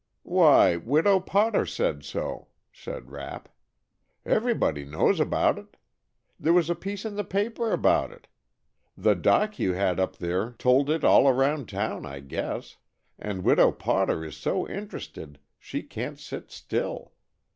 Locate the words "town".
11.69-12.07